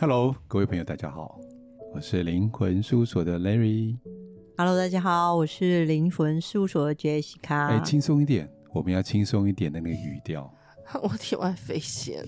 [0.00, 1.38] Hello，各位朋友，大家好，
[1.94, 3.96] 我是灵魂事务所的 Larry。
[4.58, 7.68] Hello，大家好，我是灵魂事务所的 Jessica。
[7.68, 10.52] 哎，轻松一点，我们要轻松一点的那个语调。
[11.00, 12.26] 我体外飞仙，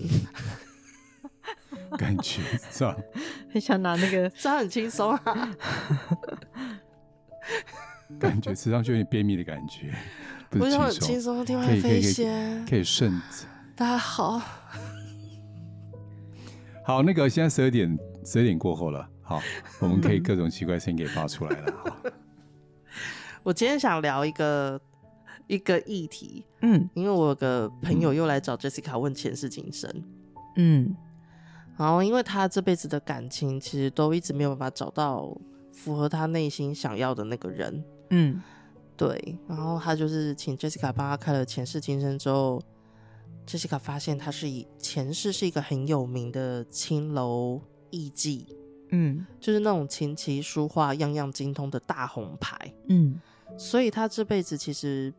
[1.97, 2.41] 感觉
[2.71, 2.97] 这样，
[3.51, 5.55] 很想拿那个， 这样很轻松啊。
[8.17, 9.93] 感觉吃上去有点便秘的感觉，
[10.49, 13.45] 不是很轻松，体外飞仙可以顺着。
[13.75, 14.41] 大家好。
[16.87, 19.05] 好，那个现在十二点，十二点过后了。
[19.21, 19.41] 好，
[19.81, 21.73] 我们可以各种奇怪声音给发出来了。
[21.83, 21.97] 好，
[23.43, 24.79] 我今天想聊一个
[25.47, 29.91] 一个议题，嗯，因为我有个朋友又来找 Jessica 问前世今生，
[30.55, 30.95] 嗯，
[31.77, 35.37] 然后因为他这辈子的感情其实都一直没有办法找到
[35.73, 38.41] 符合他内心想要的那个人，嗯，
[38.95, 42.61] 对，然后他就是请 Jessica 帮他开了前世今生之后。
[43.47, 48.45] Jessica 发现他是以前世是一个很有名的青楼艺妓，
[48.89, 53.17] 嗯，就是那种琴棋书画样样精通的大红牌，嗯，
[53.57, 55.13] 所以他这辈子其实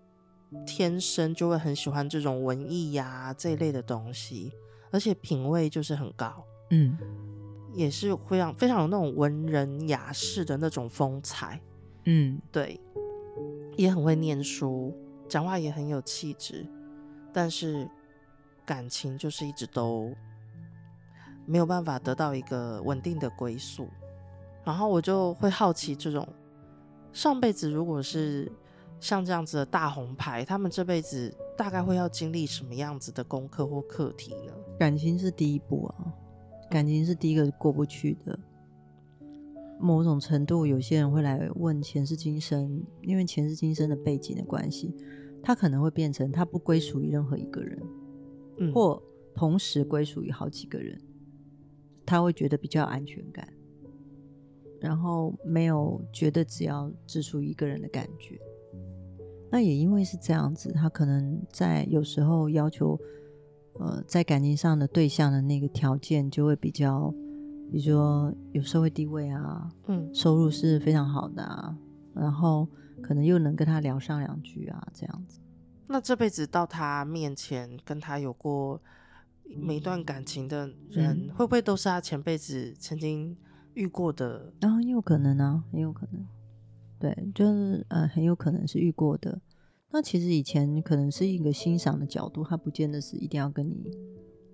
[0.66, 4.52] 天生就会很喜欢这种文艺呀、啊、这一类的东西，
[4.90, 6.98] 而且品味就是很高，嗯，
[7.72, 11.58] 也是非常非常有那种文人雅士的那种风采，
[12.04, 12.78] 嗯，对，
[13.78, 14.94] 也很会念书，
[15.26, 16.66] 讲话也很有气质，
[17.32, 17.88] 但是。
[18.68, 20.12] 感情就是一直都
[21.46, 23.88] 没有办法得到一个稳定的归宿，
[24.62, 26.28] 然后我就会好奇，这种
[27.14, 28.52] 上辈子如果是
[29.00, 34.52] 像这样子的大红牌，他们这辈子大概会要经历什么样子的功课或课题呢？
[34.78, 36.12] 感情是第一步啊，
[36.68, 38.38] 感情是第一个过不去的。
[39.80, 44.94] 某种程度，有些人会来问前世今生，因为前世今生的背景的关系，
[45.42, 47.80] 他可能会变成他不归属于任何一个人。
[48.72, 49.02] 或
[49.34, 51.00] 同时归属于好几个人，
[52.04, 53.48] 他会觉得比较有安全感，
[54.80, 58.38] 然后没有觉得只要只属于一个人的感觉。
[59.50, 62.98] 那也因为是这样子，他可能在有时候要求，
[63.74, 67.10] 呃，在感情上的对象的那个条件就会比较，
[67.70, 71.74] 比如说有社会地位啊，嗯，收入是非常好的啊，
[72.14, 72.68] 然后
[73.00, 75.40] 可能又能跟他聊上两句啊，这样子。
[75.90, 78.78] 那这辈子到他面前跟他有过
[79.44, 83.34] 每一段感情的人，嗯、会不会都是他前辈子曾经
[83.72, 84.52] 遇过的？
[84.60, 86.22] 啊，很有可能啊，很有可能。
[86.98, 89.40] 对，就是呃，很有可能是遇过的。
[89.90, 93.90] 那其实以前可能是一个欣赏的角度，他不见得是一定要跟你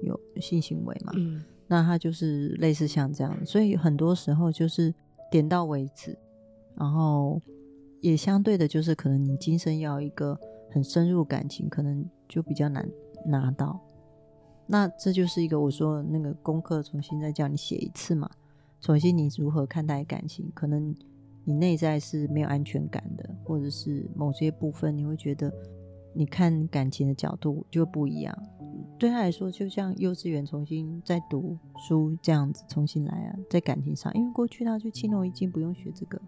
[0.01, 1.12] 有性行为嘛。
[1.16, 4.95] 嗯，那他就是类似像这样，所以很多时候就是
[5.33, 6.16] 点到为止，
[6.77, 7.43] 然后
[8.01, 10.39] 也相对的，就是可能你今生要一个。
[10.75, 12.85] 很深入感情，可能就比较难
[13.25, 13.81] 拿到。
[14.67, 18.29] 那这就是一个我说那个功课，重新再叫你写一次嘛。
[18.81, 20.51] 重新你如何看待感情？
[20.53, 20.93] 可能
[21.45, 25.53] 你内在是没有安全感的，或者是某些部分你会觉得
[26.13, 28.37] 你看感情的角度就不一样。
[28.99, 36.21] 对他来说，就像幼稚园重新再读书这样子，重新来啊，在感情上，因为过去他就青楼已经不用学这个。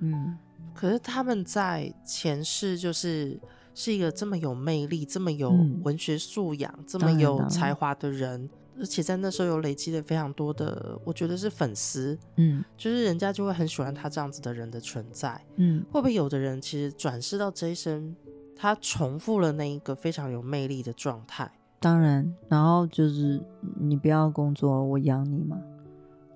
[0.00, 0.36] 嗯。
[0.78, 3.36] 可是他们在前世就是
[3.74, 5.50] 是一个这么有魅力、这么有
[5.82, 18.14] 文学素养、嗯、这么有才华的人，而且在那时候有累积了非常多的，我觉得是粉丝，嗯，就是人家就会很喜欢他这样子的人的存在，嗯，会不会有的人其实转世到这一生，
[18.54, 21.50] 他重复了那一个非常有魅力的状态？
[21.80, 23.42] 当然，然后就是
[23.80, 25.58] 你不要工作，我养你嘛。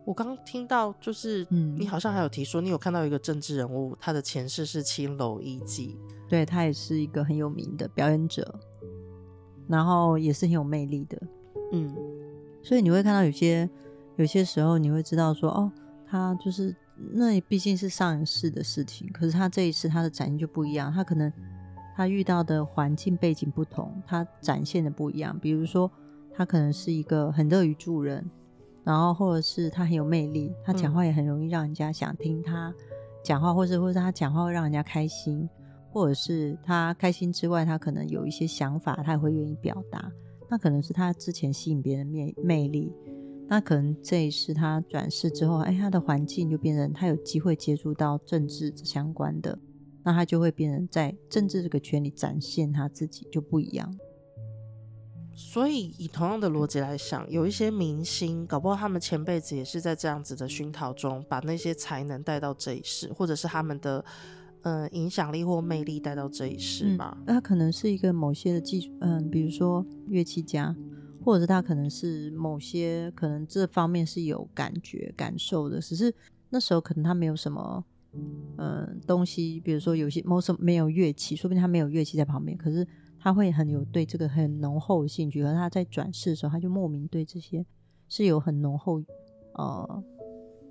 [0.05, 5.97] 我刚听到，就是你好像还有提说，你有看到一个政治人物，他的前世是青楼艺妓，
[6.29, 8.59] 对，他也是一个很有名的表演者，
[9.69, 11.23] 然后也是很有魅力的，
[11.71, 11.95] 嗯，
[12.63, 13.69] 所以你会看到有些
[14.17, 15.71] 有些时候，你会知道说，哦，
[16.05, 16.75] 他就是
[17.13, 21.33] 那毕竟是上一世的事情，可是他这一次他的展现就不一样，他可能
[21.95, 25.89] 他遇到的环境背景不同，他展现的不一样，比如说
[26.35, 28.29] 他可能是一个很乐于助人。
[28.85, 32.75] 然后，或者是他很有魅力，他讲话也很容易让人家想听他
[33.23, 35.49] 讲话，或者或者他讲话会让人家开心，
[35.93, 40.11] 或者是他开心之外，他可能有一些想法，他也会愿意表达。
[40.51, 42.93] 那可能是他之前吸引别人魅魅力，
[43.49, 49.57] 那可能这一次他转世之后，哎，他的环境就变成他有机会接触到政治相关的，
[50.03, 53.97] 那他就会变成在政治这个圈里展现他自己就不一样。
[55.35, 64.05] 所以，以同样的逻辑来想，有一些明星，搞不好他们前辈子也是在这样子的熏陶中，把那些才能带到这一世，或者是他们的
[64.61, 67.17] 呃影响力或魅力带到这一世吧。
[67.27, 70.77] 那、嗯、他可能是一个某些的技术，嗯，比如说乐器家，
[71.25, 76.15] 或者是他可能是某些可能这方面是有感觉感受的，只是
[76.51, 77.83] 那时候可能他没有什么
[78.13, 82.87] 嗯、呃、东西，比如说有些某什么没有乐器，说不定他没有乐器在旁边，可是
[83.23, 87.65] 他会很有对这个很浓厚的兴趣，而他在转世的时候，他就莫名对这些
[88.09, 89.01] 是有很浓厚
[89.55, 90.05] 呃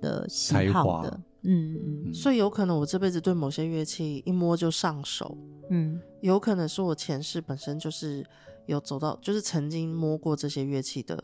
[0.00, 1.20] 的喜好的。
[1.44, 5.36] 嗯嗯，所以有可能我这辈子对某些乐器一摸就上手，
[5.70, 8.24] 嗯，有可能是我前世本身就是
[8.66, 11.18] 有走到，就是曾经摸过这些乐器的。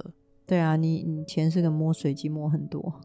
[0.45, 3.01] 对啊，你你前世跟摸水机摸很多，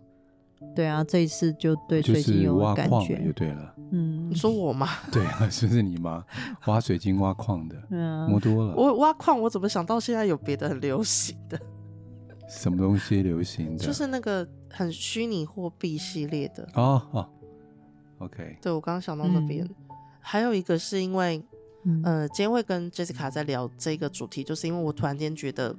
[0.75, 3.73] 对啊，这一次就对水晶有感觉，就对了。
[3.91, 4.87] 嗯，你说我吗？
[5.11, 6.25] 对啊，是不是你吗？
[6.65, 8.73] 挖水晶挖矿的，嗯，摸多了。
[8.75, 11.59] 我挖矿，我怎么想到现在有别的很流行的？
[12.49, 13.83] 什么东西流行的？
[13.83, 17.29] 就是那个很虚拟货币系列的哦哦。
[18.19, 19.75] OK，对，我刚刚想到那边，嗯、
[20.19, 21.43] 还有一个是因为，
[21.83, 25.75] 嗯、呃，今天会跟 Jessica 在聊这个主题，就是因为我突然间觉得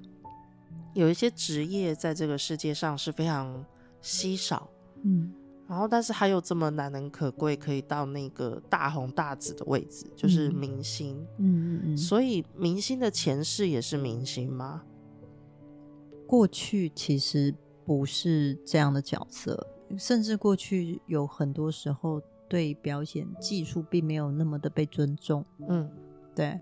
[0.93, 3.65] 有一些职业在这个世界上是非常
[4.01, 4.69] 稀少，
[5.05, 5.33] 嗯，
[5.69, 14.83] 然后但是还有这么难能可贵，可以到那个大红大紫的位置，就是明星，嗯嗯嗯，所以明星的前世也是明星吗？
[16.27, 17.55] 过去其实
[17.85, 19.67] 不是这样的角色，
[19.99, 25.45] 甚至过去有很多时候对表演技术并没有那么的被尊重。
[25.69, 25.91] 嗯，
[26.35, 26.59] 对，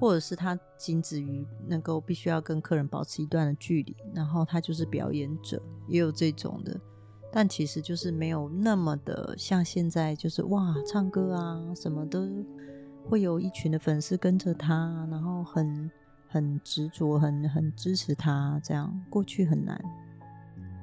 [0.00, 6.80] 或者是他仅止于能够必须要跟客人保持一段的距离，然后他就是表演者，也有这种的。
[7.36, 12.26] 但其实就是没有那么的像现在，就是哇，唱歌啊什么都
[13.04, 15.90] 会有一群的粉丝跟着他，然后很。
[16.28, 19.80] 很执着，很很支持他，这样过去很难。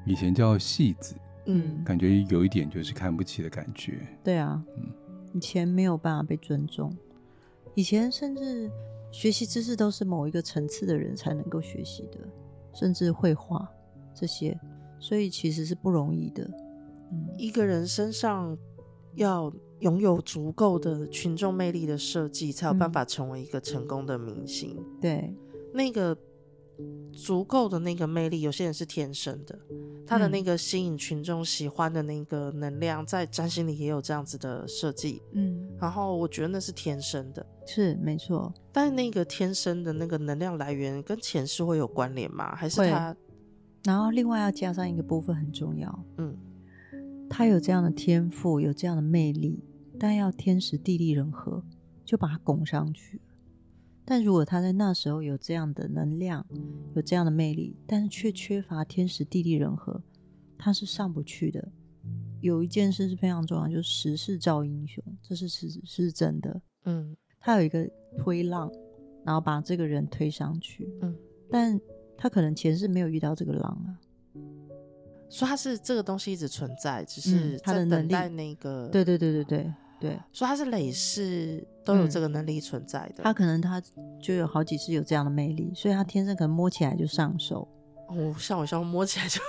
[0.05, 1.15] 以前叫戏子，
[1.45, 4.07] 嗯，感觉有一点就是看不起的感觉。
[4.23, 4.89] 对啊，嗯，
[5.33, 6.95] 以前没有办法被尊重，
[7.75, 8.71] 以前甚至
[9.11, 12.19] 学习知识都是某一个层次的人才能够学习的，
[12.73, 13.69] 甚至绘画
[14.15, 14.57] 这些，
[15.03, 16.49] 所以其实是不容易的。
[17.11, 18.57] 嗯，一个人身上
[19.15, 24.77] 要拥有足够的群众魅力的设计，才有办法成为一个成功的明星。
[24.77, 25.35] 嗯，对，
[25.73, 26.17] 那个
[27.11, 29.59] 足够的那个魅力，有些人是天生的，
[30.07, 35.21] 他的那个吸引群众喜欢的那个能量，在占星里也有这样子的设计。
[35.33, 38.53] 嗯，然后我觉得那是天生的，是没错。
[38.71, 42.55] 但那个天生的那个能量来源跟前世会有关联吗？
[42.55, 43.13] 还是他？
[43.83, 46.37] 然后另外要加上一个部分很重要，嗯，
[47.29, 49.63] 他有这样的天赋，有这样的魅力。
[49.99, 51.63] 但要天时地利人和，
[52.03, 53.21] 就把他拱上去。
[54.03, 56.45] 但如果他在那时候有这样的能量，
[56.95, 60.01] 有这样的魅力，但是却缺乏天时地利人和，
[60.57, 61.71] 他是上不去的。
[62.41, 66.61] 有一件事是非常重要，就是时势造英雄，这是是是真的。
[66.85, 68.69] 嗯，他有一个推浪，
[69.23, 70.91] 然后把这个人推上去。
[71.01, 71.15] 嗯，
[71.49, 71.79] 但
[72.23, 73.91] 他可能前世没有遇到这个狼啊。
[75.27, 78.87] 所以他是这个东西一直存在，只是他的等待那个。
[78.87, 79.73] 对对对对对。
[79.99, 83.23] 对，所以他是累世都有这个能力存在的。
[83.23, 83.81] 嗯、他可能他
[84.21, 87.65] 就有好几世有这样的魅力，所以他天生可能摸起来就上手。
[88.09, 89.39] 哦，像我像摸起来就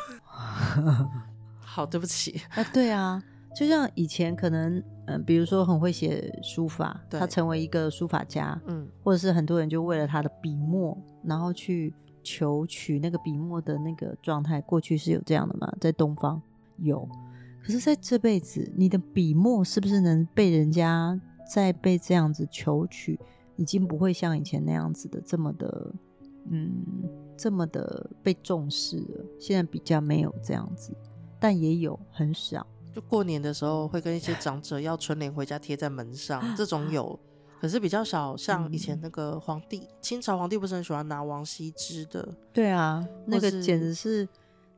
[1.58, 2.40] 好，对不起。
[2.50, 3.20] 啊，对啊，
[3.56, 11.92] 就像以前可能，嗯、呃，比如说很会写书法，他成为一个书法家，嗯，或者是很多人就为了他的笔墨，然后去
[12.24, 14.60] 求取那个笔墨的那个状态。
[14.62, 15.72] 过去是有这样的吗？
[15.80, 16.42] 在东方
[16.78, 17.08] 有。
[17.62, 21.18] 可是，在这辈子，你的笔墨是不是能被人家
[21.50, 23.18] 再被这样子求取，
[23.56, 25.94] 已经不会像以前那样子的这么的，
[26.50, 26.84] 嗯，
[27.38, 29.24] 这么的被重视了。
[29.38, 30.94] 现在比较没有这样子，
[31.40, 32.66] 但也有很少。
[32.92, 37.18] 就过年的时候，会跟一些长者要春联回家贴在门上，这种有，
[37.64, 38.36] 可是比较少。
[38.36, 42.28] 像以前那个皇帝，嗯、清朝皇帝不是很喜欢拿王羲之的？
[42.52, 44.28] 对啊，那个简直是。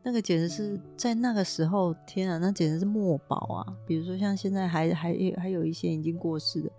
[0.04, 3.76] 那个简直是在那个时候，天啊，那简直是墨宝啊！
[3.88, 6.70] 比如说像现在还还还有一些已经过世的，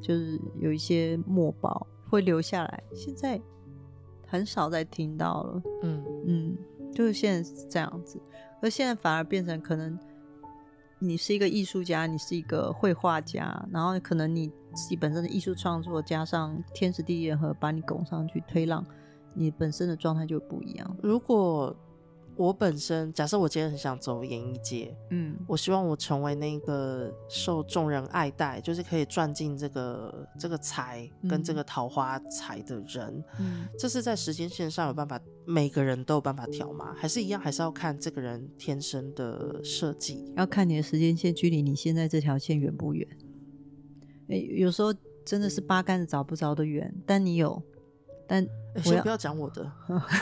[0.00, 3.38] 就是有一些墨宝会留下来，现在
[4.26, 5.62] 很少再听到了。
[5.82, 6.58] 嗯嗯，
[6.94, 8.18] 就是现在是这样子，
[8.62, 9.98] 而现在反而变成可能
[10.98, 18.84] 你是一个艺术家，你是一个绘画家，然后可能你自己本身的艺术创作加上天时地利人和把你拱上去推浪，
[19.34, 20.96] 你本身的状态就不一样。
[21.02, 21.76] 如果
[22.36, 36.94] 我本身假设我今天很想走演艺界，嗯，我希望我成为那个受众人爱戴，就是可以赚进这个这个财跟这个桃花财的人，嗯，这是在时间线上有办法，每个人都有办法调吗？
[36.96, 40.32] 还是一样，还是要看这个人天生的设计？
[40.36, 43.06] 要看你的时间线距离你现在这条线远不远？
[44.30, 44.94] 诶，有时候
[45.24, 47.62] 真的是八竿子找不着的远，但你有
[48.26, 48.46] 但
[48.76, 49.70] 先不要讲我的，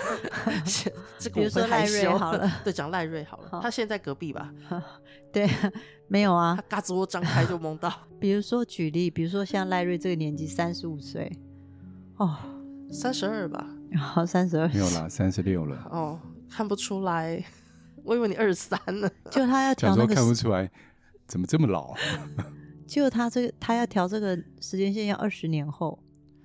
[0.64, 4.52] 先这个比如说赖瑞好了，对，讲赖瑞好了，好他现在隔壁吧？
[5.30, 5.46] 对，
[6.08, 7.92] 没有啊，他嘎吱窝张开就梦到。
[8.18, 11.30] 比如说举例，比如说像赖瑞这个年纪，三十五岁，
[12.16, 12.34] 哦，
[12.90, 13.66] 三十二吧？
[13.98, 15.76] 好，三十二，没有啦，三十六了。
[15.90, 16.18] 哦，
[16.50, 17.44] 看不出来，
[18.04, 19.10] 我以为你二十三呢。
[19.30, 20.70] 就他要调那个，看不出来，
[21.26, 21.94] 怎么这么老？
[22.88, 25.96] 就他这个，他要调这个时间线要二十年后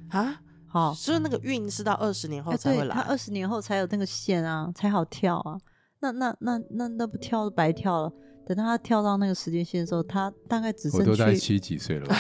[0.09, 0.41] 啊。
[0.67, 2.95] 好，所以那个运是到二十年后才会来。
[2.95, 5.57] 他二十年后才有那个线啊，才好跳啊。
[5.99, 8.11] 那那那那那不跳白跳了。
[8.45, 12.15] 等到他跳到那个时间线的时候，他大概只剩我都在七几岁了吧？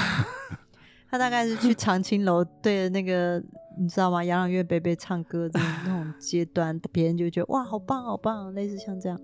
[1.11, 3.43] 他大概是去长青楼对着那个
[3.77, 4.23] 你知道吗？
[4.23, 9.19] 杨朗月贝贝唱歌的那种阶段，别人就觉得哇，好棒好棒，类似像这样，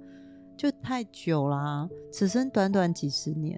[0.57, 1.89] 就太久啦、啊。
[2.11, 3.57] 此生短短几十年，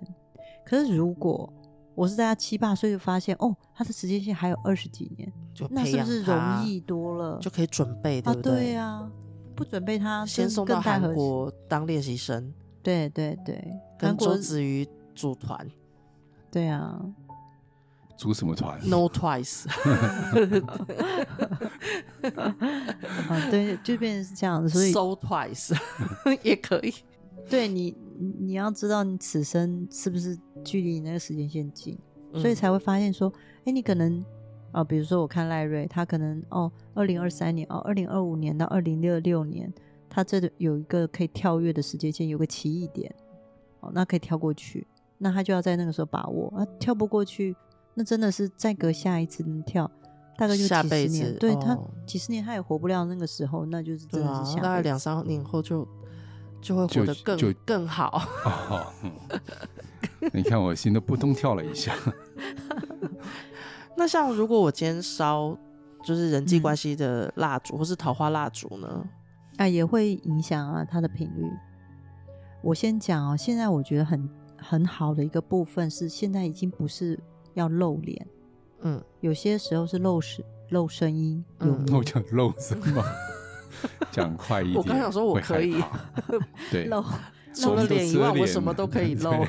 [0.65, 1.51] 可是如果。
[1.93, 5.31] 我是在他七八岁就发现，哦，他的时间线还有二十几年，
[5.69, 7.37] 那是不是容易多了？
[7.41, 8.51] 就可以准备，对不对？
[8.51, 9.11] 啊对啊，
[9.53, 12.51] 不准备他先送到韩国当练习生。
[12.81, 15.69] 对对对，跟周子瑜组团。
[16.49, 16.97] 对啊，
[18.17, 19.67] 组什么团？No Twice。
[23.27, 25.77] 啊，对，就变成是这样子，所以 So Twice
[26.41, 26.93] 也可以。
[27.49, 27.97] 对你，
[28.39, 31.97] 你要知道你此生是不是距离你那个时间线近，
[32.33, 33.31] 嗯、所以才会发现说，
[33.65, 34.19] 哎，你可能
[34.71, 39.71] 啊、呃，比如说我看赖瑞，他可能哦，二零二三年哦，二零二五年到二零六六年，
[40.09, 43.13] 他这里有一个可以跳跃的时间线，有个奇异点，
[43.81, 44.87] 哦，那可以跳过去，
[45.17, 47.55] 那他就要在那个时候把握啊，跳不过去，
[47.93, 49.89] 那真的是再隔下一次能跳，
[50.37, 55.87] 大概就几十年，下辈子对、哦、他几十年他也活不了那个时候，那就是真的是下辈子、啊、大概两三年后就。
[56.61, 58.21] 就会活得更更好。
[58.45, 59.11] 哦嗯、
[60.33, 61.93] 你看我心都扑通跳了一下。
[63.95, 65.57] 那像如果我今天烧
[66.03, 69.05] 就是人际关系的蜡烛，嗯、或是桃花蜡烛呢？
[69.57, 71.45] 啊，也会影响啊它的频率。
[72.63, 77.19] 我先讲哦，现在我觉得很很好的一个部分是，现在已经不是
[77.53, 78.27] 要露脸，
[78.81, 83.03] 嗯，有些时候是露声露声音，嗯，我叫露什么？
[84.11, 85.75] 讲快一点，我刚想说我可以，
[86.71, 87.03] 对， 露
[87.53, 89.45] 除了脸以外，我什么都可以露。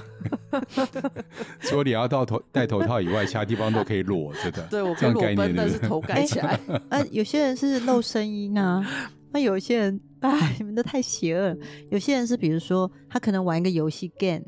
[1.63, 4.63] 除了你要到头戴头套以外，其他地方都可以裸着的。
[4.71, 6.59] 对，我可以裸奔，但是头盖起来。
[6.89, 8.85] 啊，有些人是露声音啊，
[9.33, 11.57] 那有些人， 哎，你们都太邪恶。
[11.91, 14.43] 有些人是，比如说他可能玩一个游戏 game，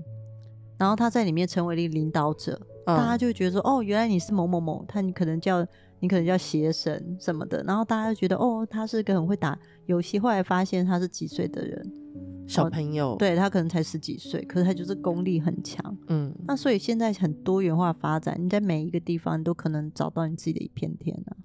[0.79, 5.67] 然后他在里面成为了一个领导者，大家就觉得说，哦，原来你是某某某，他你可能叫。
[6.01, 10.19] 你可能叫邪神什么的，然后大家就觉得哦，他是个很会打游戏。
[10.19, 11.93] 后来发现他是几岁的人，
[12.47, 15.97] 小朋友，对，他可能才十几岁，可是他就是功力很强。
[16.09, 21.37] 嗯，那所以现在很多元化发展，你在每一个地方你都可能找到你自己的一片天啊。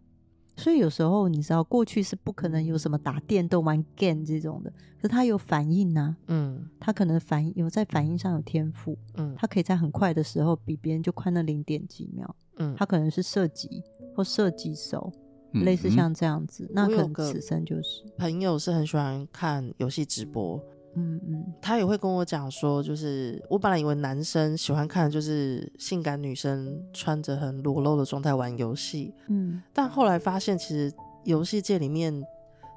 [0.58, 6.18] 所以有时候你知道，过去是不可能有什么打电动玩 game 这种的，可是他有反应啊。
[6.28, 8.98] 嗯，他可能反应有在反应上有天赋。
[9.16, 12.36] 嗯，他可以在很快的时候比别人就快那零点几秒。
[12.58, 13.82] 嗯，他可能是射击
[14.14, 15.10] 或射击手，
[15.54, 16.66] 嗯、类似像这样子。
[16.66, 20.62] 嗯、那可能此生就是朋友是很喜欢看游戏直播。
[20.96, 30.92] 嗯嗯，他也会跟我讲说，就是我本来以为男生喜欢看就是性感女生穿着很裸露的状态玩游戏，嗯，但后来发现其实
[31.24, 32.14] 游戏界里面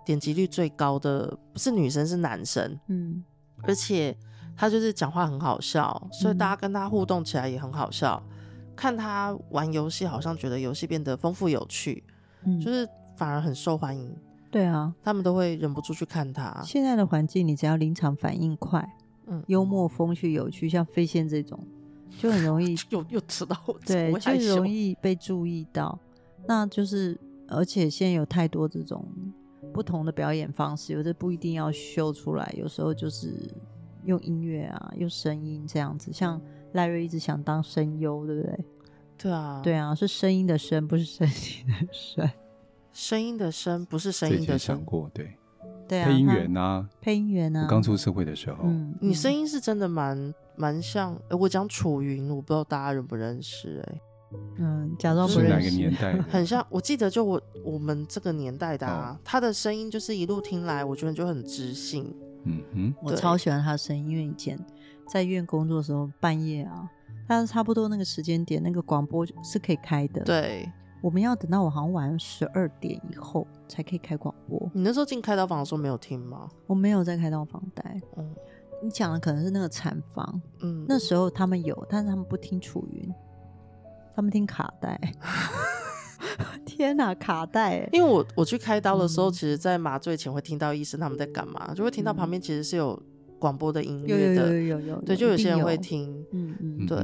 [0.04, 3.24] 点击率最高的不是女生是男生，嗯，
[3.62, 4.16] 而且
[4.56, 12.04] 他就是讲话很好笑，所以大家跟他互动起来也很好笑，嗯、看他玩游戏好像觉得游戏变得丰富有趣，
[12.44, 14.14] 嗯，就是反而很受欢迎。
[14.52, 16.62] 对啊，他们都会忍不住去看他。
[16.62, 18.86] 现在的环境，你只要临场反应快，
[19.26, 21.58] 嗯，幽默风趣有趣，像飞仙这种，
[22.18, 23.56] 就很容易 又又知道，
[23.86, 25.98] 对，就容易被注意到。
[26.46, 27.18] 那就是，
[27.48, 29.02] 而且现在有太多这种
[29.72, 33.50] 不同的表演方式，有的不一定要秀出来，有时候就是
[34.04, 36.12] 用音乐啊，用声音这样子。
[36.12, 36.38] 像
[36.72, 38.64] 赖瑞一直想当声优，对不对？
[39.16, 42.28] 对啊，对啊，是声音的声，不是声音的声。
[42.92, 45.36] 声音的声不是声音的声，想过对，
[45.88, 47.62] 对啊，配音员啊，配音员啊。
[47.62, 51.14] 我刚出社会的时候，嗯，你声音是真的蛮蛮像。
[51.28, 54.00] 哎，我讲楚云，我不知道大家认不认识哎。
[54.58, 55.70] 嗯，假装不认识。
[55.70, 56.22] 是哪个年代？
[56.30, 62.14] 很像，我记得就我我们这个年代的啊，他的声音就是一路听来，我觉得就很知性。
[62.44, 64.58] 嗯哼，我超喜欢他的声音，因为以前
[65.08, 66.88] 在医院工作的时候，半夜啊，
[67.28, 70.22] 但是差不多那个时间点，那个广播是可以开的。
[70.24, 70.68] 对。
[71.02, 74.70] 我们要等到我好像晚上十二点以后才可以开广播。
[74.72, 76.48] 你那时候进开刀房的时候没有听吗？
[76.66, 78.00] 我没有在开刀房待。
[78.16, 78.34] 嗯，
[78.82, 80.40] 你讲的可能是那个产房。
[80.60, 83.12] 嗯，那时候他们有，但是他们不听楚云，
[84.14, 84.98] 他们听卡带。
[86.64, 87.86] 天哪，卡带！
[87.92, 93.00] 因为我我去开刀的时候，嗯、其实，在麻醉前会听到医生他们在干嘛，就会听到旁边其实是有
[93.40, 96.96] 广播的音乐的，有有有有有，对，就有些人会听，嗯嗯，对。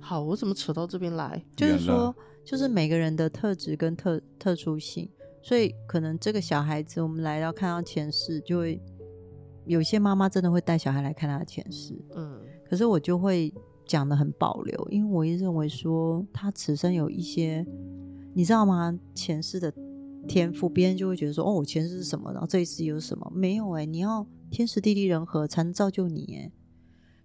[0.00, 1.44] 好，我怎么扯到这边来？
[1.54, 2.14] 就是说，
[2.44, 5.08] 就是每个人的特质跟特特殊性，
[5.42, 8.80] 所以可能这个小孩子，我们来到看到前世，就会
[9.66, 13.52] 有些妈妈真的会带小孩来看他的前世，嗯，可是我就会
[13.86, 17.64] 讲的很保留，因为我也认为说他此生有一些，
[18.32, 18.98] 你知道吗？
[19.14, 19.72] 前世的
[20.26, 23.30] 天赋，别人就会觉得说，哦，我前世是什么，然后这一世有什么？
[23.34, 26.52] 没有哎、欸，你要天时地利人和才能造就你哎、欸，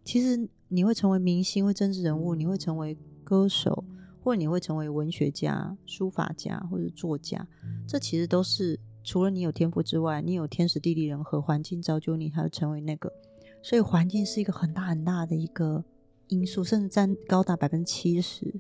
[0.04, 0.48] 其实。
[0.68, 3.84] 你会成为明星，会政治人物，你会成为歌手，
[4.22, 7.48] 或者你会成为文学家、书法家或者作家。
[7.88, 13.12] 这其实都是除了你有天赋之外，你有天时地利人和环境造就你，还要成为那个。
[13.62, 15.84] 所以环境是一个很大很大的一个
[16.28, 18.54] 因素，甚至占高达百分之七十。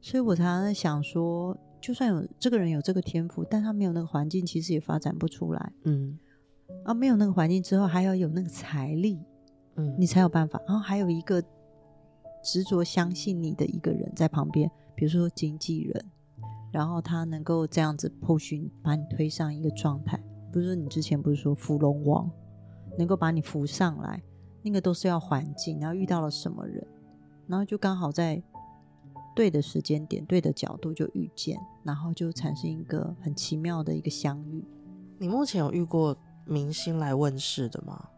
[0.00, 5.72] 所以我常常在想说，就算有这个人有这个天赋，但他没有那个环境，其实也发展不出来。
[5.84, 6.18] 嗯，
[6.84, 9.18] 啊，没有那个环境之后，还要有那个财力。
[9.76, 10.60] 嗯，你才有办法。
[10.66, 11.42] 然后还有一个
[12.42, 16.04] 执着相信你的一个人在旁边，比如说经纪人，
[16.72, 20.16] 然后他能够这样子 push 把你推上一个状态。
[20.52, 22.30] 比如说你之前不是说扶龙王，
[22.98, 24.22] 能够把你扶上来，
[24.62, 26.86] 那个都是要环境，然后遇到了什么人，
[27.46, 28.42] 然后就刚好在
[29.34, 34.64] 对的时间点、对的角度就遇见，然后就产生一个很奇妙的一个相遇。
[35.18, 36.16] 你目前有遇过
[36.46, 38.08] 明星来问世的吗？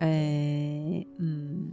[0.00, 1.70] 哎、欸，嗯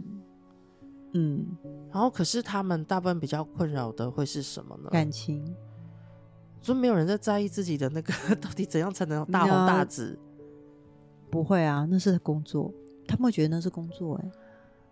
[1.12, 1.46] 嗯，
[1.90, 4.90] 然后可是他们大部分比较困扰的会是什么呢？
[4.90, 5.42] 感情，
[6.60, 10.18] 就没有人在在意自己的那个 到底怎样才能大红大紫？
[11.30, 12.72] 不会啊，那是工作，
[13.06, 14.32] 他们会觉得那是工作哎、欸。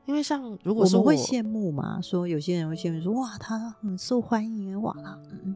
[0.07, 4.95] 因为像如果说我，我们会羡慕嘛，说有些人会羡慕说哇，他很受欢迎哇，
[5.45, 5.55] 嗯，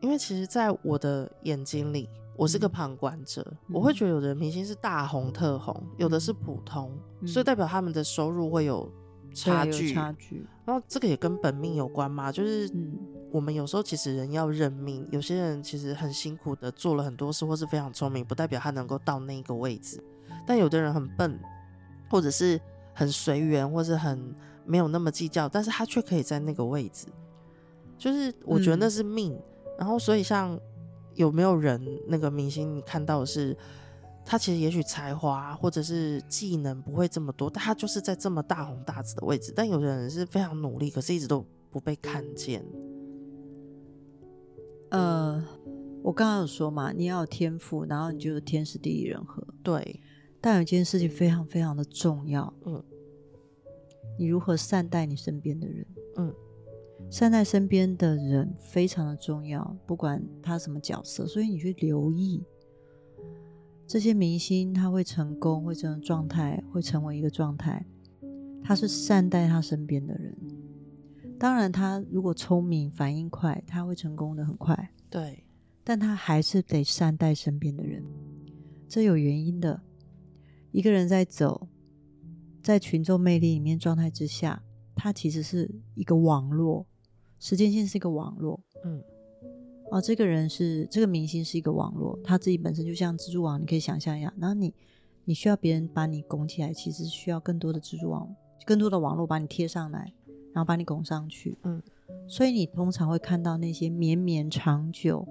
[0.00, 2.08] 因为其实，在我的眼睛里。
[2.36, 6.90] 我是个旁观者，嗯、我会觉得有的明星是大红特红，嗯、有的是普通，
[7.20, 8.90] 嗯、所以代表他们的收入会有
[9.34, 9.92] 差距。
[9.92, 10.46] 差距。
[10.64, 12.70] 然后这个也跟本命有关嘛，就是
[13.30, 20.02] 我们有时候其实人要认命，有些人其实很辛苦的做了很多事，或是非常聪明，不代表他能够到那个位置。
[20.46, 21.38] 但有的人很笨，
[22.08, 22.58] 或者是
[22.94, 27.06] 很随缘，或是很没有那么计较，但是他却可以在那个位置。
[27.98, 29.34] 就是我觉得那是命。
[29.34, 29.42] 嗯、
[29.80, 30.58] 然后所以像。
[31.14, 33.56] 有没有人那个明星你看到的是
[34.24, 39.52] 他其实也许才华或者是技能不会这么多，但他就是在这么大红大紫的位置。
[39.54, 42.64] 但有的人是非常努力，可是一直都不被看见。
[44.90, 45.44] 呃，
[46.02, 49.42] 我刚刚有说嘛，你要有天赋，然后你就是天时地利人和。
[49.62, 50.00] 对，
[50.40, 52.82] 但有一件事情非常非常的重要，嗯，
[54.18, 56.34] 你如何善待你身边的人，嗯。
[57.08, 62.44] 善待身边的人非常的重要，不管他什么角色，所以你去留意
[63.86, 67.84] 这些明星，他会成功，会这种状态，会成为一个状态。
[68.62, 70.36] 他是善待他身边的人，
[71.38, 74.92] 当然他如果聪明、反应快，他会成功的很快。
[75.08, 75.44] 对，
[75.82, 78.04] 但他还是得善待身边的人，
[78.86, 79.82] 这有原因的。
[80.70, 81.66] 一个人在走
[82.62, 84.62] 在群众魅力里面状态之下，
[84.94, 86.86] 他其实是一个网络。
[87.40, 89.02] 时间线是一个网络，嗯，
[89.90, 94.32] 哦，这个人是这个明星是一个网络，他自己本身就像蜘蛛网，你可以想象一下。
[94.38, 94.74] 然后你
[95.24, 98.28] 你需要别人把你拱起来，其实需要更多的蜘蛛网，
[98.66, 100.12] 更多的网络把你贴上来，
[100.52, 101.82] 然后把你拱上去，嗯。
[102.28, 105.26] 所以你通常会看到那些绵绵长久，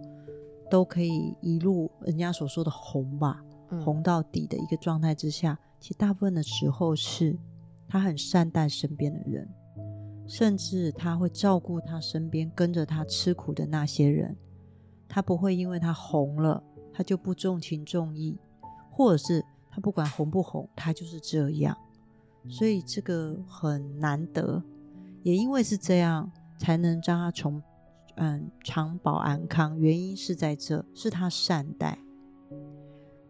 [0.70, 7.38] 都可以一路人家所说的红吧，嗯，红到底的一个状态之下，其实大部分的时候是
[7.88, 9.48] 他很善待身边的人。
[10.30, 14.38] 甚至他会照顾他身边跟着他吃苦的那些人，
[15.08, 16.64] 他不会因为他红了，
[16.94, 18.38] 他就不重情重义，
[18.92, 21.76] 或者是他不管红不红，他就是这样。
[22.48, 24.62] 所以这个很难得，
[25.24, 27.60] 也因为是这样，才能让他从
[28.18, 29.80] 嗯长保安康。
[29.80, 31.98] 原因是在这，是他善待。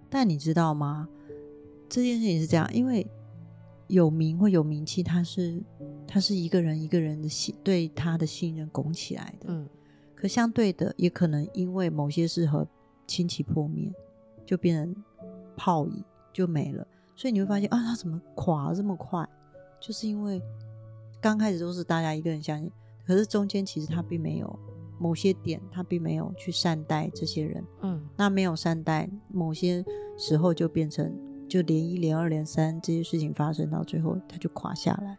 [0.09, 1.07] 但你知道吗？
[1.87, 3.09] 这件事情是这样，因为。
[3.87, 5.59] 有名或有名气，他是
[6.11, 9.45] 他是一个人一个人的信对他的信任拱起来的。
[9.47, 9.69] 嗯，
[10.15, 12.67] 可相对的，也可能因为某些事和
[13.05, 13.93] 亲戚破灭，
[14.43, 15.03] 就变成
[15.55, 16.85] 泡影就没了。
[17.15, 19.23] 所以你会发现啊，他怎么垮这么快？
[19.79, 20.41] 就是因为
[21.21, 22.71] 刚开始都是大家一个人相信，
[23.05, 24.59] 可是中间其实他并没有
[24.97, 27.63] 某些点，他并没有去善待这些人。
[27.83, 29.85] 嗯，那没有善待，某些
[30.17, 31.15] 时候就变成。
[31.49, 35.17] 就连一连二连三这些事情发生到最后，他就垮下来，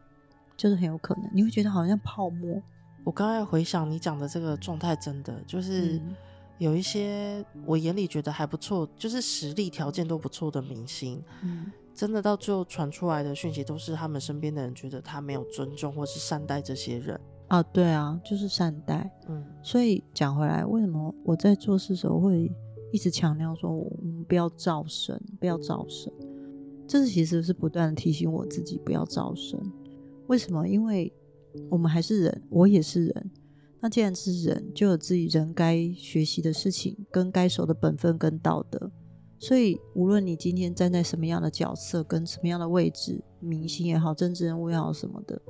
[0.61, 1.31] 就是很有可能。
[1.33, 2.61] 你会觉得好像泡沫，
[3.05, 5.97] 我刚才回想你讲的这个状态，真的就是。
[5.97, 6.15] 嗯
[6.61, 17.19] 有一些我眼里觉得还不错，就是实力条件都不错的明星，嗯，真的到最后传出来的讯息都是他们身边的人觉得他没有尊重或是善待这些人
[17.49, 22.53] 啊，对啊，就是善待，嗯，所以讲回来，为什么我在做事的时候会
[22.93, 26.13] 一直强调说，我们不要造神，不要造神，
[26.87, 29.59] 这是其实是不断的提醒我自己不要造神。
[30.31, 30.65] 为什么？
[30.69, 31.13] 因为
[31.69, 33.31] 我们还是人，我也是人。
[33.81, 38.93] 那既然是人，就有自己人该学习的事情，跟该守的本分跟道德。
[39.41, 45.43] 所以，无论你今天站在什么样的角色，跟什么样的位置，明星也好，政治人物也好，什么的，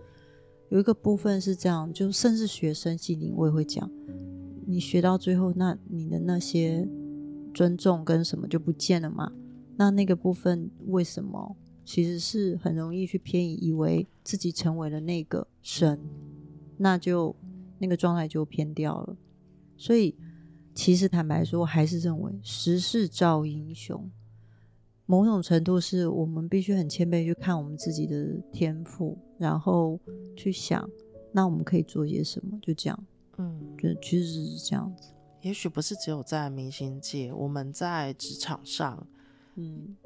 [0.71, 3.91] 有一个部分是这样，就甚至学生心灵，我也会讲，
[4.67, 6.89] 你学到最后，那你的那些
[7.53, 9.31] 尊重跟什么就不见了嘛？
[9.77, 11.55] 那那个部分为什么？
[11.85, 15.99] 其实是很容易去偏移，以为自己成为了那个神，
[16.77, 17.35] 那就。
[17.83, 19.17] 那个状态就偏掉了，
[19.75, 20.15] 所以
[20.75, 24.11] 其实坦白说，我还是认为时势造英雄。
[25.07, 29.99] 某种程度是我们必须很谦卑去看我们自己的天赋，然后
[30.37, 30.87] 去想，
[31.33, 32.59] 那我们可以做些什么？
[32.61, 33.07] 就这样，
[33.39, 35.15] 嗯，就其实是这样子。
[35.41, 39.07] 也许不是只有在明星界，我们在职场上，
[39.55, 39.97] 嗯，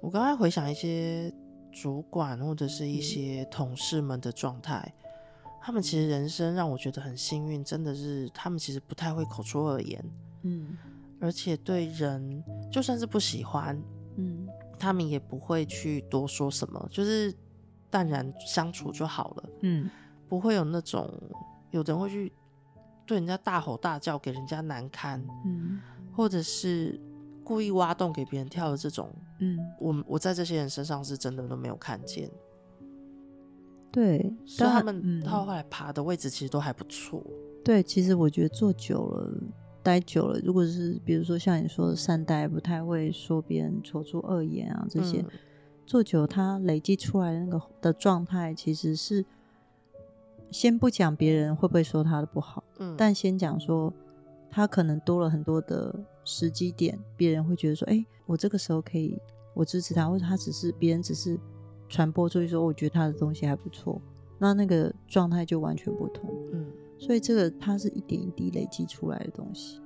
[0.00, 1.32] 我刚才回想一些
[1.72, 4.94] 主管或者是一些同事们的状态。
[5.66, 10.04] 他们其实人生让我觉得很幸运，真的是他们其实不太会口出恶言，
[10.42, 10.76] 嗯，
[11.18, 13.82] 而且对人就算是不喜欢，
[14.16, 14.46] 嗯，
[14.78, 17.34] 他们也不会去多说什么，就是
[17.88, 19.88] 淡然相处就好了，嗯，
[20.28, 21.10] 不会有那种
[21.70, 22.30] 有人会去
[23.06, 25.80] 对人家大吼大叫，给人家难堪，嗯，
[26.14, 27.00] 或者是
[27.44, 32.30] 故意挖洞给别人跳的这种，嗯，我我在这些人身上是真的都没有看见。
[33.92, 37.22] 对，所以他们到后来爬的位置其实都还不错。
[37.64, 39.32] 对，其实我觉得坐久了，
[39.84, 45.26] 待久了，如果是比如说像你说的善待，不太会说别人丑出恶言啊这些，嗯、
[45.86, 49.24] 做久他累积出来的那个的状态，其实是
[50.50, 53.92] 先不讲别人会不会说他的不好，嗯，但先讲说
[54.50, 59.16] 他可能多了很多的时机点，别人会觉得说，哎，我这个时候可以，
[59.54, 61.38] 我支持他，或者他只是别人只是。
[61.86, 64.00] 传播出去说，我觉得他的东西还不错，
[64.38, 66.28] 那那个状态就完全不同。
[66.50, 66.66] 嗯，
[66.98, 69.80] 所以这个它是一点一滴累积出来的东西。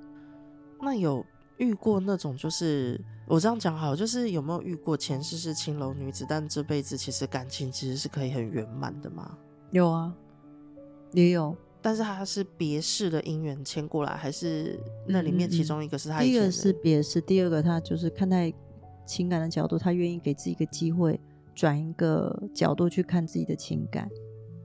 [0.81, 1.22] 那有
[1.59, 9.37] 遇过那种，就是我这样讲好，就是有没有遇过前世是青楼女子，但这辈子其实感情其实是可以很圆满的吗？
[9.72, 10.14] 有啊，
[11.12, 16.21] 也有，但是他是别世的姻缘牵过来，还是那里面其中一个是他？
[16.21, 18.53] 第一个是别世，第二个他就是看待
[19.07, 21.21] 情感的角度，他愿意给自己一个机会。
[21.55, 24.09] 转一个角度去看自己的情感，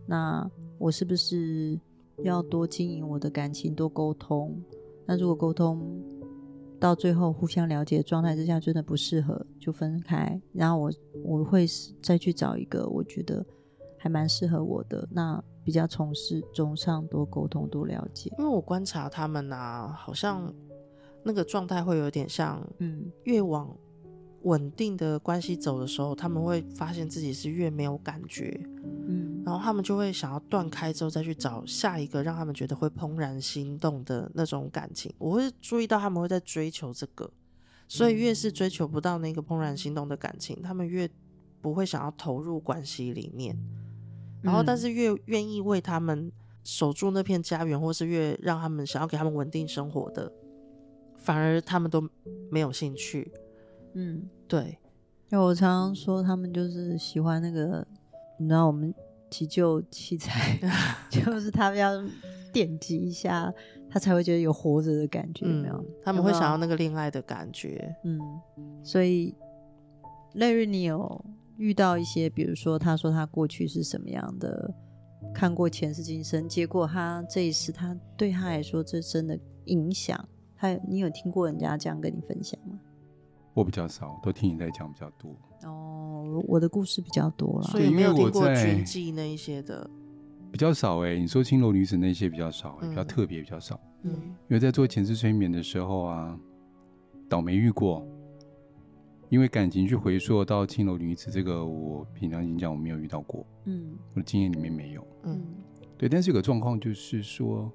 [0.05, 0.47] 那
[0.77, 1.75] 我是不是
[2.21, 4.63] 要多经营我的感情，多沟通？
[5.07, 5.99] 那如果沟通
[6.79, 10.91] 到最后互相了解的状态之下，真的不适合就分开，然后我
[11.23, 11.65] 我会
[11.99, 13.43] 再去找一个我觉得
[13.97, 18.31] 还蛮适合我的，那比较从事中上多沟通多了解。
[18.37, 20.53] 因为我观察他们啊，好像
[21.23, 23.75] 那个状态会有点像，嗯，越往。
[24.43, 28.59] 稳定的关系走的时候，他们会发现自己是越没有感觉，
[29.07, 35.09] 嗯，然后他们就会想要断开之后再去找下一个让他们觉得会怦然心动的那种感情。
[35.17, 37.31] 我会注意到他们会在追求这个，
[37.87, 41.09] 所以越是追求不到那个怦然心动的感情，他们越
[41.61, 43.57] 不会想要投入关系里面。
[44.43, 46.31] 然后，但是越愿意为他们
[46.63, 50.31] 守住那片家园，或是越让他们想要给他们稳定生活的，
[51.17, 52.07] 反而他们都
[52.51, 53.31] 没有兴趣。
[53.93, 54.77] 嗯，对，
[55.31, 57.87] 因为我常常说他们就是喜欢那个，
[58.37, 58.93] 你知道我们
[59.29, 60.59] 急救器材，
[61.09, 61.91] 就是他们要
[62.51, 63.53] 电击一下，
[63.89, 65.75] 他才会觉得有活着的感觉，有没有？
[65.75, 67.95] 嗯，他们会想要那个恋爱的感觉。
[68.03, 68.19] 嗯，
[68.83, 69.33] 所以
[70.35, 71.23] Larry，你有
[71.57, 74.73] 遇到一些，比如说他说他过去是什么样的，
[75.33, 80.17] 看过前世今生，结果他这一次他对他来说这真的影响，
[80.55, 82.79] 他你有听过人家这样跟你分享吗？
[83.53, 85.31] 我比较少，都听你在讲比较多。
[85.63, 89.87] 哦，我的故事比较多了，所以没有听过军纪那一些的
[90.51, 91.19] 比较少哎、欸。
[91.19, 93.79] 你说青楼女子那些比较少、欸，嗯、比较特别比较少。
[94.01, 96.37] 嗯，因为在做前世催眠的时候啊，
[97.29, 98.05] 倒霉遇过。
[99.33, 103.43] 因为感情去回溯到青楼女子这个，我平常已经讲我没有遇到过。
[103.65, 105.07] 嗯，我的经验里面没有。
[105.23, 105.43] 嗯，
[105.97, 106.07] 对。
[106.07, 107.71] 但是有个状况就是说，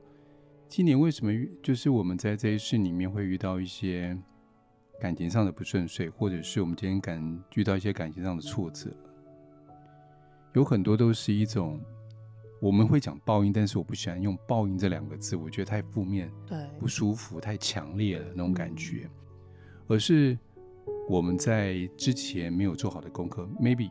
[0.69, 4.17] 今年为什么就是我们在这一世里面会遇到一些。
[5.01, 8.91] 感情上的不顺遂，或者是我们今天感遇到一些感情上的挫折，
[10.55, 11.81] 有很多都是一种
[12.61, 19.09] 我们会讲报应，但是我不喜欢用报应这两个字，我觉得太负面，对，不舒服，太强烈了那种感觉。
[19.87, 20.37] 而是
[21.09, 23.91] 我们在之前没有做好的功课，maybe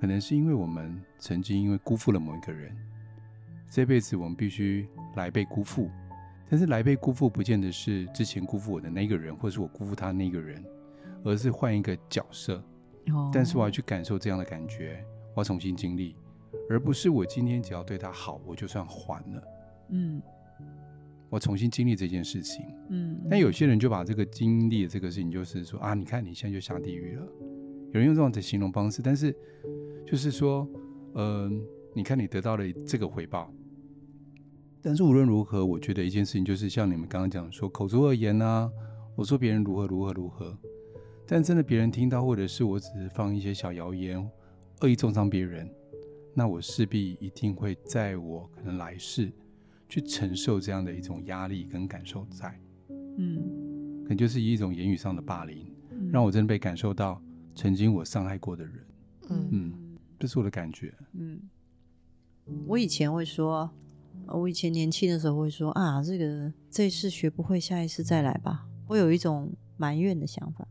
[0.00, 2.76] 可能是因为我们曾经因为辜负了某一个人，
[3.70, 5.88] 这辈子我们必须来被辜负。
[6.48, 10.64] 但是来被辜负，不见得是之前辜负我的那个人，或是我辜负他那个人，
[11.22, 12.60] 而是换一个角色。
[13.32, 15.04] 但是我要去感受这样的感觉，
[15.36, 16.16] 我要重新经历。
[16.68, 19.42] 而不是我今天只要对他好，我就算还了。
[19.90, 20.20] 嗯，
[21.30, 22.62] 我重新经历这件事情。
[22.90, 27.26] 嗯，但有些人就把这个经历的这个事情，就是说啊，你看你现在就下地狱了。
[27.92, 29.34] 有人用这样的形容方式，但是
[30.06, 30.68] 就是说，
[31.14, 31.50] 嗯、呃，
[31.94, 33.52] 你看你得到了这个回报。
[34.82, 38.70] 但是无论如何，我觉得一件事情就是像你们刚刚讲说，口出恶言啊，
[39.14, 40.56] 我说别人如何如何如何，
[41.26, 44.18] 但真的别人听到，或者是我只是放一些小谣言，
[44.80, 45.68] 恶意中伤别人。
[46.32, 49.30] 那我势必一定会在我可能来世
[49.90, 52.58] 去承受这样的一种压力跟感受在，
[53.18, 57.20] 嗯，可能就是一种言语上的霸凌，嗯、让我真的被感受到
[57.54, 58.74] 曾经我伤害过的人，
[59.28, 59.48] 嗯。
[59.50, 61.40] 嗯，这是我的感觉，嗯，
[62.66, 63.68] 我以前会说，
[64.26, 70.68] 我以前年轻的时候会说啊，这个这一次学不会，下一次再来吧，我有一种埋怨的想法，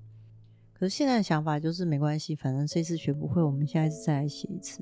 [0.72, 4.82] 可是现在的想法就是没关系，反正这次学不会，我们下一次再来写一次。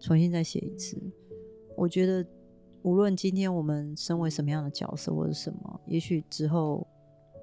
[0.00, 1.00] 重新再写一次，
[1.78, 2.26] 我觉得
[2.84, 6.86] 无论今天我们身为什么样的角色或者什么，也许之后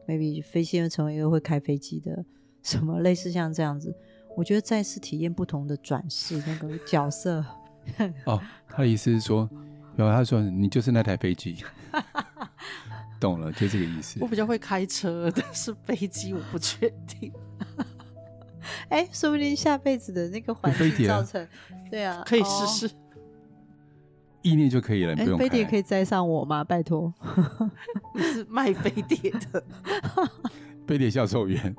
[0.07, 2.23] maybe 飞机会成为一个会开飞机的
[2.61, 3.91] 什么类似像这样子，
[4.37, 7.43] 我觉得再次体验不同的转世那个角色。
[8.25, 9.49] 哦，他的意思是说，
[9.95, 11.57] 然后他说你就是那台飞机，
[13.19, 14.19] 懂了，就这个意思。
[14.21, 17.33] 我比较会开车，但是飞机我不确定。
[18.89, 21.47] 哎，说不定下辈子的那个环境造成，
[21.89, 22.91] 对啊，可以试试，
[24.41, 25.39] 意念就可以了，你不用。
[25.39, 26.63] 飞碟可以载上我吗？
[26.63, 27.13] 拜托，
[28.15, 29.63] 你是卖飞碟的，
[30.87, 31.75] 飞碟销售员。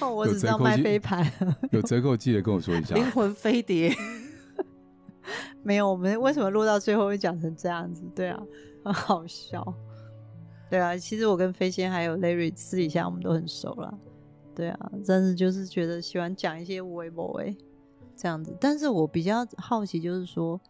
[0.00, 1.24] 哦，我只知道卖飞盘，
[1.70, 2.94] 有折扣记得跟我说一下。
[2.94, 3.94] 灵魂飞碟，
[5.62, 8.02] 没有，我们为什么录到最后会讲成这样子？
[8.14, 8.42] 对啊，
[8.84, 9.64] 很好笑。
[10.68, 13.98] 对啊，其实我跟飞仙还有 Larry 私底下我们都很熟了。
[14.54, 17.54] 对啊，但是就是觉得喜欢讲一些微博哎，
[18.16, 18.54] 这样子。
[18.60, 20.60] 但是我比较好奇，就是说，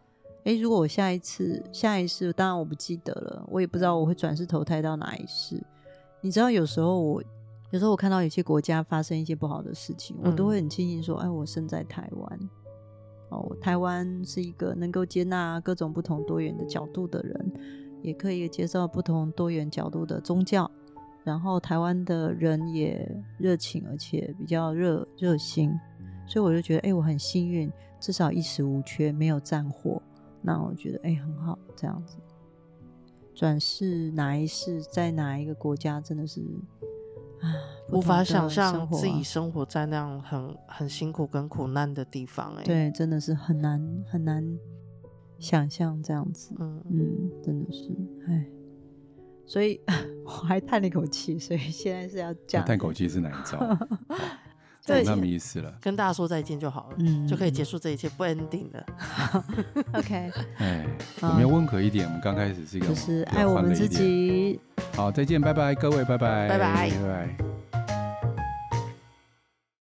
[0.43, 5.61] 哎，如果我下一次、下一世，当然我不记得了，我也不知道我会转世投胎到哪一世。
[6.21, 7.23] 你知道，有时候我，
[7.71, 12.39] 有时候我看到有些国家发生一些不好的事情，我都会很庆幸说，哎，我生在台湾，
[13.29, 17.51] 哦，台湾是一个能够接纳各种不同多元的角度的人，
[18.01, 20.69] 也可以接受不同多元角度的宗教。
[21.23, 25.71] 然后台湾的人也热情，而且比较热热心，
[26.27, 30.01] 所以我就觉得，哎，我很幸运，至少衣食无缺，没有战火。
[30.43, 32.17] 那我觉得，哎，很好，这样子。
[33.33, 36.41] 转世哪一世，在哪一个国家，真的是
[37.41, 37.49] 啊，
[37.91, 42.53] 无法想象自己生活在那样很很辛苦跟苦难的地方。
[42.57, 44.45] 哎，对，真的是很难很难
[45.39, 46.53] 想象这样子。
[46.59, 47.89] 嗯嗯，真的是，
[48.27, 48.45] 哎。
[49.45, 49.81] 所以
[50.23, 53.59] 我还叹了一口气，所以现在是要讲叹口气是哪一招？
[54.83, 58.85] 就那么意思了，跟大家说再见就好了，嗯，就可以结束这一切，不 ending 了。
[59.93, 60.85] OK， 哎，
[61.21, 64.59] 我们要温和一点，我们刚开始是一个就是爱我们自己。
[64.95, 67.52] 好，再见，拜拜，各位，拜拜，拜拜，拜拜。